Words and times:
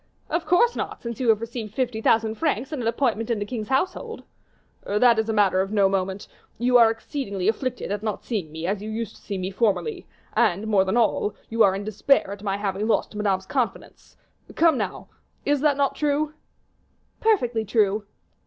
"Of 0.31 0.47
course 0.47 0.75
not, 0.75 1.03
since 1.03 1.19
you 1.19 1.29
have 1.29 1.41
received 1.41 1.75
fifty 1.75 2.01
thousand 2.01 2.33
francs 2.33 2.71
and 2.71 2.81
an 2.81 2.87
appointment 2.87 3.29
in 3.29 3.37
the 3.37 3.45
king's 3.45 3.67
household." 3.67 4.23
"That 4.83 5.19
is 5.19 5.29
a 5.29 5.31
matter 5.31 5.61
of 5.61 5.71
no 5.71 5.87
moment; 5.87 6.27
you 6.57 6.75
are 6.79 6.89
exceedingly 6.89 7.47
afflicted 7.47 7.91
at 7.91 8.01
not 8.01 8.23
seeing 8.25 8.51
me 8.51 8.65
as 8.65 8.81
you 8.81 8.89
used 8.89 9.15
to 9.17 9.21
see 9.21 9.37
me 9.37 9.51
formerly, 9.51 10.07
and 10.33 10.65
more 10.65 10.85
than 10.85 10.97
all, 10.97 11.35
you 11.51 11.61
are 11.61 11.75
in 11.75 11.83
despair 11.83 12.31
at 12.31 12.41
my 12.41 12.57
having 12.57 12.87
lost 12.87 13.13
Madame's 13.15 13.45
confidence; 13.45 14.17
come 14.55 14.75
now, 14.75 15.07
is 15.45 15.61
not 15.61 15.77
that 15.77 15.93
true?" 15.93 16.33
"Perfectly 17.19 17.63
true." 17.63 18.07